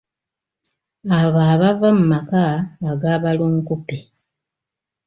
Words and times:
Abo 1.17 1.39
abava 1.53 1.89
mu 1.97 2.03
maka 2.11 2.43
aga 2.89 3.13
balunkupe. 3.23 3.97